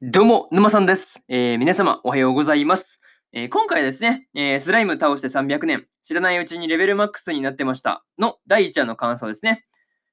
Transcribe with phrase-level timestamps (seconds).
[0.00, 1.20] どうも、沼さんです。
[1.26, 3.00] えー皆様、おはようございます。
[3.32, 9.64] えー今回ですね、えースライム倒して300年、知らないうちにレベルマックスになってましたの第1話の感想ですね。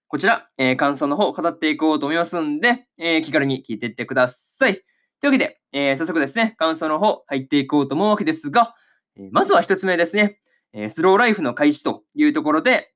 [0.08, 4.74] こちら、えー感想の方語っていこうと思いますんで、えー気軽に聞いていってください。
[4.74, 4.84] とい
[5.28, 8.74] うわけで、えー早速ですね、感想の方入っていこうと思うわけですが、
[9.18, 10.40] えーまずは一つ目ですね、
[10.74, 12.92] えースローライフの開始というところで、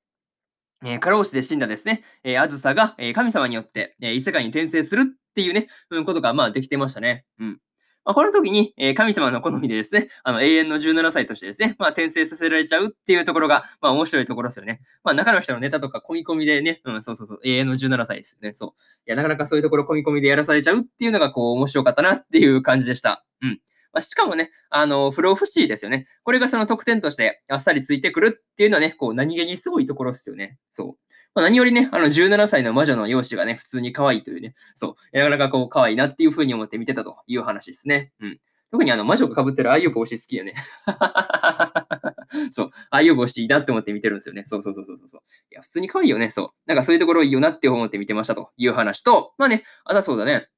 [0.84, 7.24] えー過労死で死んだですね、えー、あずさが、えー神様によって、えー異世界に転生するっていうね、うん、ことが、まあ、できてましたね。
[7.38, 7.58] うん。
[8.04, 14.80] まあ、この時に、え神様の好みでですね、あの、永遠の17歳としてですね、まあ、転生させられちゃうっていうところが、まあ、面白いところですよね。
[15.04, 18.54] まあ、中の人のネタとか込み込みでね、うん、そうそうそう、永遠の17歳ですね。
[18.54, 18.70] そう。
[19.06, 23.24] いや、なかなかそういうところ込み込みでやらされちゃうっていうのが、こう、面白かったなっていう感じでした。
[23.42, 23.60] うん。
[23.92, 26.06] まあ、しかもね、あの、不老不死ですよね。
[26.22, 30.58] これがその得点としてあっさりついてくるっていうのはね、こう、何気にすごいところですよね。
[30.70, 31.09] そう。
[31.34, 38.12] まあ、何よりね、あの17歳の魔女の容姿がね、普通に可愛いというね、そう、なかなかこう可愛いなっていう風に思って見てたという話ですね。
[38.20, 38.40] うん。
[38.70, 40.54] 特にあの魔女が被ってるああいう帽子好きよね。
[42.52, 44.44] そう、ああいう帽子いいなって思って見てるんですよね。
[44.46, 45.20] そうそうそうそうそう。
[45.50, 46.30] いや、普通に可愛いよね。
[46.30, 46.50] そう。
[46.66, 50.48] なんかそういうところいいよなって思って見てましたという話と、まあね、あとそうだね。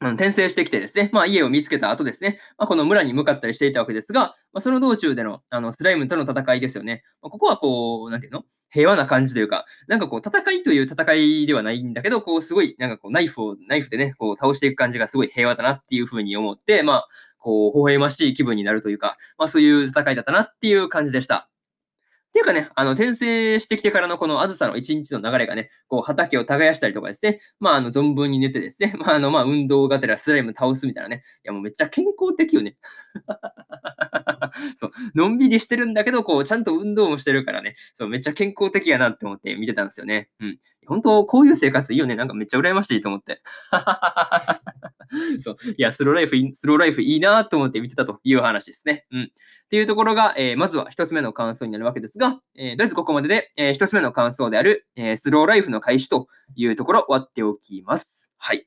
[0.00, 7.02] あの転生してきてですね、まあ、家を見つけた後ですね、まあ、この村に向かったりしていたわけですが、まあ、その道中でのあのスライムとの戦いですよね。
[7.22, 8.44] まあ、ここはこう、なんていうの？
[8.74, 17.08] 平和な感じというか、なんかこう、戦いという戦いではないんだけど、こう、すごい、なんかこう、ナイフを、ナイフでね、こう、倒していく感じがすごい平和だなっていうふうに思って、まあ、
[17.38, 21.48] こう、微笑ましい気分になるというか、まあ、そういう戦いだったなっていう感じでした。
[22.34, 32.76] っていうかね、あの、転生してきてからのこのあずさの一日の流れがね、こう、畑を耕したりとかですね、まあ、あの、存分に寝てですね、 まあ、あの、まあ、運動がてらスライム倒すみたいなね、いや、もうめっちゃ健康的よね。
[34.74, 40.28] そう、のんびりしてるんだけど、こう、ちゃんと運動もしてるからね、そう、めっちゃ健康的やなって思って見てたんですよね。
[40.40, 40.58] うん。
[40.86, 42.16] 本当、こういう生活いいよね。
[42.16, 43.42] なんかめっちゃ羨ましいと思って。
[45.40, 45.56] そう。
[45.70, 49.06] いや、スローライフいい、スローライフいいなと思って見てたという話ですね。
[49.10, 49.22] うん。
[49.24, 49.26] っ
[49.70, 58.32] ていうところが、えーまずは一つ目の感想になるわけですが、えーとりあえずここまでで、えー一つ目の感想である、えスローライフの開始というところ終わっておきます。
[58.38, 58.66] はい。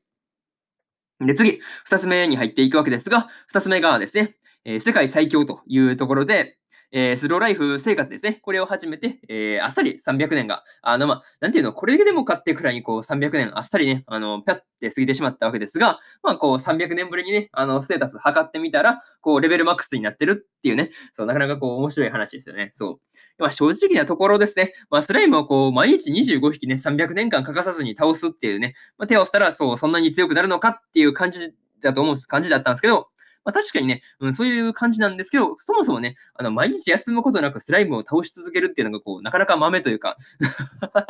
[1.20, 4.36] で、次、二つ目に入っていくわけですが、二つ目がですね、
[4.66, 6.58] え世界最強というところで、
[6.92, 8.40] えースローライフ生活ですね。
[8.42, 22.72] これを始めて、えーあっさり300年が、あの、まあ、なんていうの、これだけでもかってくらいに、こう、300年あっさりね、あの、ぴゃって過ぎてしまったわけですが、まあ、こう、300年ぶりにね、あの、ステータス測ってみたら、こう、レベルマックスになってるっていうね、そう、なかなかこう、面白い話ですよね。
[22.74, 23.00] そう。
[23.38, 33.10] まあ、正直なところですね、まあ、スライムをこう、毎日25匹ね、300年間欠かさずに倒すっていうね、まあ、手を押したら、そう、そんなに強くなるのかっていう感じだと思う、感じだったんですけど、
[33.48, 40.18] まあ、確かにね、うん、そういう感じなんですけど、そもそもね、あの毎日休むことなくスライムを倒し続けるっていうのが、こう、なかなか豆というか、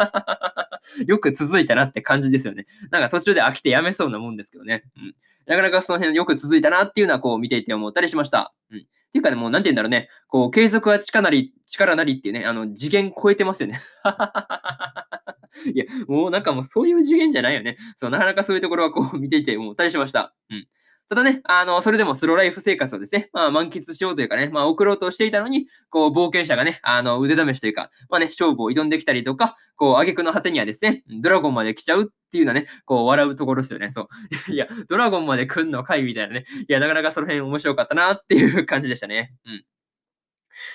[1.07, 2.67] よく続いたなって感じですよね。
[2.91, 4.83] なんか途中で飽きてやめそうなもんですけどね。
[4.97, 5.15] うん。
[5.47, 8.53] なかなかその辺よく続いたなっていうのは、こう見ていて思ったりしました。
[8.69, 8.77] うん。
[8.77, 13.81] っていうかね、もうなんて言うんだろうね、こう、継続は力なり、力なりっていうね、あの、次元超えてますよね。
[15.73, 17.77] いや、もうなんかもうそういう次元じゃないよね。
[17.95, 20.35] そう、なかなかそういうところはこう見ていて思ったりしました。
[20.51, 20.67] うん。
[21.09, 33.89] ただね、あの、それでもスローライフ生活をですね、まあ、満喫しようというかね、まあ、送ろうとしていたのに、こう、冒険者がね、あの、腕試しというか、まあね、勝負を挑んできたりとか、こう、挙句の果てにはですね、ドラゴンまで来ちゃうっていうのはね、こう、笑うところですよね。
[33.89, 34.07] そう。
[34.51, 36.45] いや、ドラゴンまで来んのかいみたいなね。
[36.67, 39.33] いや、なかなかその辺面白かったなっていう感じでしたね。
[39.45, 39.53] うん。
[39.53, 39.63] い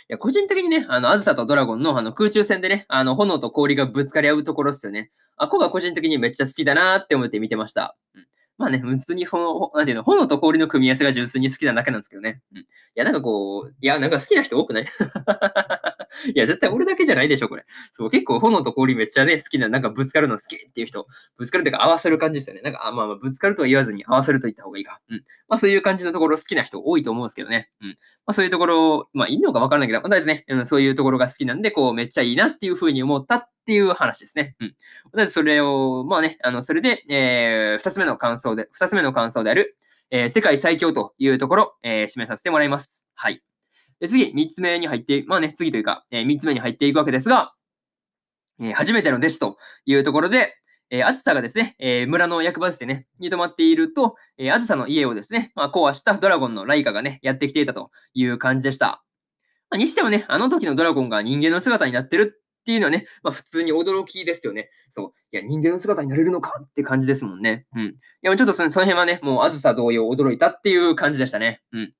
[0.08, 5.10] や、個人的にね、あの、あずさとドラゴンのあの空中戦でね、あの、炎と氷がぶつかり合うところですよね。
[5.36, 7.96] あ、こが個人的にめっちゃ好きだなって思って見てました。
[8.14, 8.26] うん。
[8.58, 12.42] まあね、普通にその、なんていうの、炎と氷の組み合わせが純粋に好きなだけなんですけどね。
[12.54, 12.58] うん。
[12.60, 12.64] い
[12.94, 14.86] や、なんかこう、いや、なんか好きな人多くない？
[16.34, 17.64] いや、絶対俺だけじゃないでしょ、これ。
[17.92, 21.06] そう、結構炎と氷めっちゃね、好きな、なんかぶつかるの好きっていう人、
[21.38, 22.62] ぶつかるっていうか合わせる感じですよね。
[22.62, 25.00] なんか、あまあまあ、ぶつかるとは言わずに合わせると言った方がいいか。
[25.08, 25.24] うん。
[25.48, 27.70] まあそういう感じのところ好きな人多いと思うんですけどね。
[27.80, 27.88] うん。
[27.88, 27.94] ま
[28.26, 34.56] あそういうところ、まあいいのかわからないけど、まあとりあえずね、うん、そういうところが好きなんで、こう、めっちゃいいなっていうふうに思ったっっていう話ですね。
[34.60, 34.70] うん。
[34.70, 34.74] と
[35.14, 39.76] りあえずそれを、まあね、あの、それで、えー、二つ目の感想で、二つ目の感想である、
[40.10, 43.06] えー世界最強というところ、えー締めさせてもらいます。
[43.14, 43.42] はい。
[44.00, 47.54] で次、三つ目に入って、まあね、次というか、えーつ目に入っていくわけですが、
[48.60, 49.56] えー初めての弟子と
[49.86, 50.54] いうところで、
[50.90, 59.04] えー、あずさがですね、えー村の役場ですね、に泊まっていると、えーあずさの家をですね、まあ、壊したドラゴンのライカがね、やってきていたという感じでした。
[59.70, 64.70] まあ、にしてもね、あの時のドラゴンが人間の姿になってるっていうのはね、まあ、普通に驚きですよね。
[64.88, 65.12] そう。
[65.32, 67.66] いや、人間の姿になれるのかって感じですもんね。
[67.74, 67.82] うん。
[67.82, 71.60] いや、ちょっとその辺はね、もうあずさ同様驚いたっていう感じでしたね。
[71.72, 71.92] うん。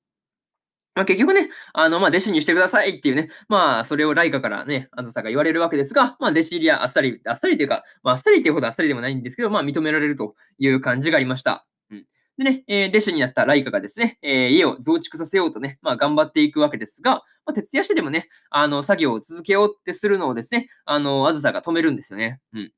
[0.95, 11.65] まあ、結局ね、あの、まあ、弟子にしてくださいっていうね、まあ、それをライカからね、あずさが言われるわけですが、まあ、弟子入りはあっさり、あっさりというか、まあ、あっさりっていうほどあっさりでもないんですけど、まあ、認められるという感じがありました。
[12.37, 22.39] でね、えー、弟子になったライカがですね、えー、家を増築させようとね、まあ、頑張っていくわけですが、まあ、徹夜してでもね、あの、作業を続けようってするのをですね、あの、あずさが止めるんですよね。
[22.53, 22.71] うん。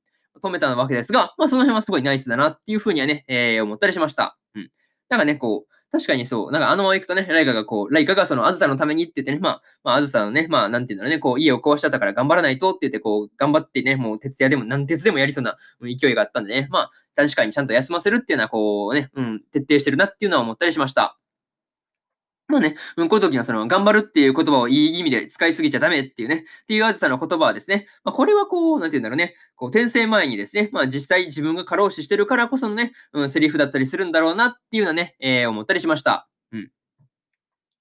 [0.44, 4.38] 止めたわけですが、まあ、その辺はすごいナイスだなっていうふうにはね、えー、思ったりしました。
[4.56, 4.70] うん。
[5.10, 21.18] なんかね、こう、確かにそう、なんかあのまま行くとね、ライカがこう、ライカがそのあずさのためにって言ってね、まあ、まあ、あずさのね、まあ、なんて言うんだろうね、こう、家を壊しちゃったから頑張らないとって言って、こう、頑張ってね、もう徹夜でも、何徹でもやりそうな勢いがあったんでね、まあ、確かにちゃんと休ませるっていうのは、こうね、うん、徹底してるなっていうのは思ったりしました。
[22.48, 36.28] まあね、こういう時はその、頑張るっていう言葉をいい意味で使いすぎちゃダメっていうね、っていうあずさの言葉はですね、まあ、これはこう、なんて言うんだろうね、こう、転生前にですね、まあ実際自分が過労死してるからこそのね、うん、セリフだったりするんだろうなっていうのはね、えー、思ったりしました。
[36.52, 36.70] うん。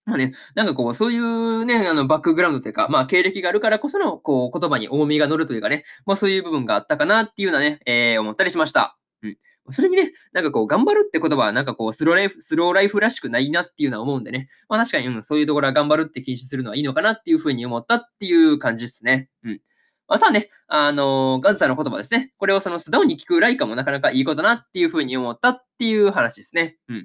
[0.07, 8.99] まあね、なんかこう、そういうね、あの、バックグラウンドというか、まあ、経歴があるからこその、こう、言葉に重みが乗るというかね、まあ、そういう部分があったかなっていうのはね、えー、思ったりしました。
[9.23, 9.39] うん。
[9.71, 14.49] それにね、なんかこう、頑張るって言葉は、なんかこう、スローライフ、スローライフらしくないなっていうのは思うんでね。
[14.69, 19.31] まあ確かに、うん、そういうところは頑張るって禁止するのはいいのかなっていうふうに思ったっていう感じですね。
[19.43, 19.61] うん。
[20.07, 22.33] あとはね、あのー、ガズさんの言葉ですね。
[22.37, 26.77] これをその素直に聞くライカもなかなかいいことなっていうふうに思ったっていう話ですね。
[26.89, 26.97] うん。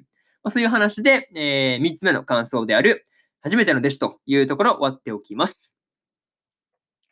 [0.42, 3.06] まあ、そういう話で、えー、3つ目の感想である、
[3.40, 5.76] 初めての弟子というところを終わっておきます。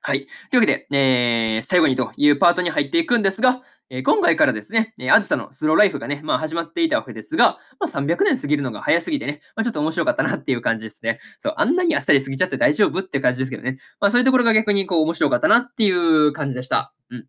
[0.01, 0.27] はい。
[0.51, 11.21] というわけで、えー、最後にというパートに入っていくんですが、えー、今回からですね、えー、あずさのスローライフがね、まあ始まっていたわけですが、まあ300年過ぎるのが早すぎてね、まあちょっと面白かったなっていう感じですね。
[11.39, 13.79] そう、あんなにあっさり過ぎちゃって大丈夫って感じですけどね。
[14.01, 16.93] まあそういうところが逆にこう面白かったなっていう感じでした。
[17.11, 17.27] うん。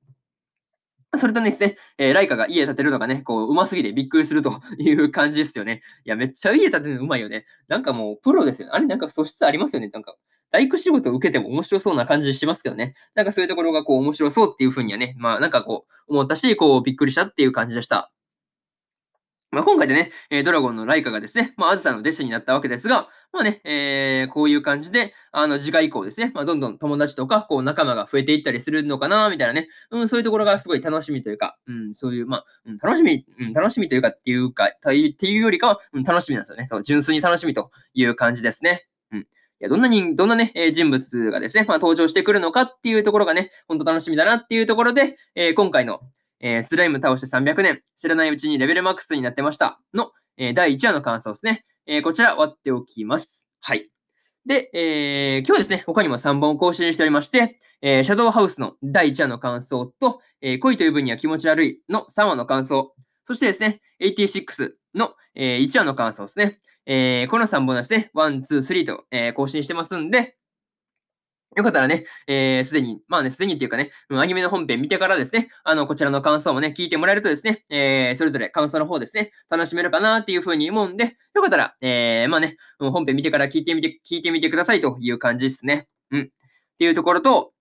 [1.18, 5.82] それとですね、えー、ライカが家建てるのがね、こう、うますぎてびっくりするという感じですよね。
[6.06, 7.46] いや、めっちゃ家建てるのうまいよね。
[7.68, 8.74] なんかもう、プロですよね。
[8.76, 9.90] あれ、なんか素質ありますよね。
[9.90, 10.16] なんか、
[10.52, 12.96] 大工仕事を受けても面白そうな感じしますけどね。
[13.16, 18.12] なんかそういうところがこう面白そうっていうふうにはね、まあなんかこう思ったし、こうびっくりしたっていう感じでした。
[19.52, 36.68] まあ、今回でね、えドラゴンのライカがですね、まあ、アズさの弟子になったわけですが、まあね、えー、こういう感じで、あの、次回以降ですね、まあ、どんどん友達とか、こう、仲間が増えていったりするのかな、みたいなね、うん、そういうところがすごい楽しみというか、うん、そういう、まあ、うん、楽しみ、うん、楽しみというかっていうか、っていうよりかは、うん、楽しみなんですよね。
[36.68, 38.88] そう、純粋に楽しみという感じですね。
[39.12, 39.28] うん。
[39.62, 46.00] いや、どんな人、どんなね、え人物がですね、まあ、登場してくるのかっていうところがね、ほんと楽しみだなっていうところで、えー、今回の、
[46.40, 51.66] えー、スライム倒して300年、知らないうちにレベルマックスになってましたの、えー、第1話の感想ですね。
[51.86, 53.50] え、こちら割っておきます。
[53.60, 53.90] はい。
[54.46, 62.94] で、えー、今日はですね、他にも3本更新しておりまして、えー、シャドウハウスの第1話の感想と、えー、恋という分には気持ち悪いの3話の感想、
[63.26, 66.60] そしてですね、86の、えー、1話の感想ですね。
[66.92, 70.36] えー、この3本ですね、1、2、3と、えー、更新してますんで、
[71.56, 85.88] よかったらね、えー、すでに、まあね、すでにっていうかね、アニメの本編見てからですね、あの、こちらの感想もね、聞いてもらえるとですね、えー、それぞれ感想の方ですね、楽しめるかなっていうふうに思うんで、よかったら、えー、まあね、本編見てから聞いてみて、聞いてみてくださいという感じですね。
[86.10, 86.22] うん。
[86.22, 86.26] っ
[86.80, 87.54] ていうところと、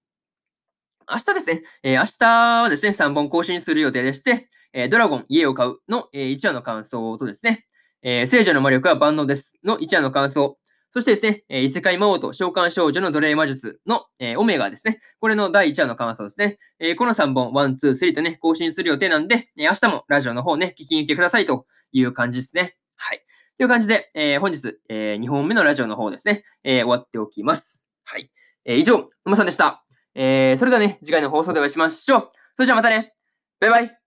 [1.06, 7.66] 明日ですね、えー、明日はですね、3本更新する予定でして、えー、ドラゴン家を買うの、えー、1話の感想とですね、
[8.02, 10.58] えー、聖女の魔力は万能ですの1話の感想、
[10.90, 15.00] そしてですね、え異世界魔王と召喚少女の奴隷魔術の、えオメガですね。
[15.20, 16.58] これの第1話の感想ですね。
[16.78, 22.76] えこの3本、1、2、3とね、更新する予定なんで、え明日もラジオの方ね、聞きに来てくださいという感じですね。
[22.96, 23.22] はい。
[23.58, 27.84] という感じで、え本日、え2本目のラジオの方ですね、え終わっておきます。
[28.04, 28.30] はい。
[28.64, 29.84] え以上、沼さんでした。
[30.14, 32.30] えそれではね、次回の放送でお会いしましょう。
[32.56, 33.12] それじゃあまたね。
[33.60, 33.97] バイバイ。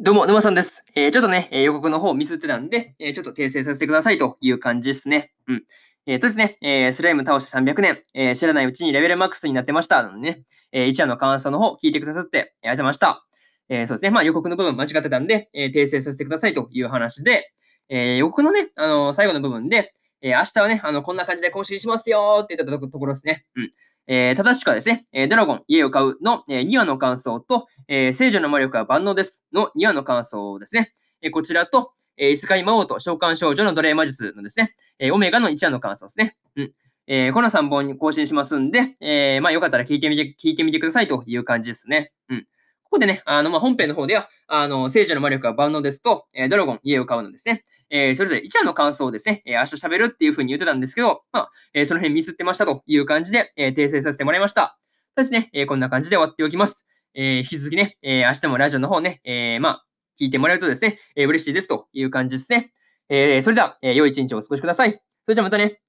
[0.00, 0.84] どうも、沼さんです。
[0.94, 5.32] えー、ちょっとね、えー、予告の方ミスってたんで、えー、ちょっと訂正させてくださいという感じですね。
[5.48, 5.62] うん。
[6.06, 13.26] えっ、とですね、えスライム倒して300年、え知らないうちにレベルマックスになってましたのでね、え1話の感想の方聞いてくださって、ありがとうございました。
[13.68, 17.50] えそうですね、まあ予告の部分間違ってたんで、え訂正させてくださいという話で、
[17.88, 23.46] え予告のね、あの最後の部分で、え明日はね、あの、こんな感じで更新しますよって言ったところですね。
[23.56, 23.72] うん。
[24.08, 30.92] えー、正しくはですね、えドラゴン、家を買うの、え2話の感想と、え聖女の魔力は万能ですの2話の感想ですね。
[31.20, 36.36] えこちらと、え異世界魔王と召喚少女の奴隷魔術のですね、えオメガの1話の感想ですね。
[36.56, 36.72] うん。
[37.06, 42.12] えー、この3本に更新しますんで、えー、まあよかったら聞いてみて、聞いてみてくださいという感じですね。
[42.28, 42.46] うん。
[42.90, 47.62] ここでね、あの、まあ、本編の方では、あの、聖女の魔力は万能ですと、えー、ドラゴン、家を買うのですね。
[47.90, 54.78] えー、それぞれ1話の感想をですね、えー、明日喋るっていう風に言ってたんですけど、まあ、え、その辺ミスってましたという感じで、え訂正させてもらいました。
[55.16, 56.86] ですね、えこんな感じで終わっておきます。
[57.14, 59.86] え引き続きね、え明日もラジオの方ね、えまあ、
[60.18, 62.72] 聞いてもらえるとですね、え嬉しいですという感じですね。
[63.10, 64.92] えそれでは、え良い一日をお過ごしください。
[65.24, 65.80] それじゃあまたね。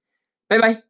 [0.50, 0.89] バイバイ。